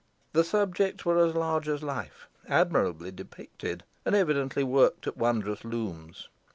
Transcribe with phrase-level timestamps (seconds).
[0.33, 6.27] The subjects were as large as life, admirably depicted, and evidently worked at wondrous looms.